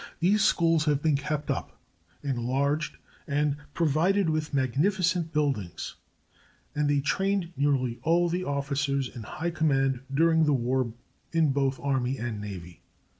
[0.19, 1.79] These schools have been kept up,
[2.23, 5.93] enlarged and provided with magnificent buildings;
[6.73, 10.95] and they trained nearly all the officers in high command during the world war
[11.33, 12.81] in both army and navy.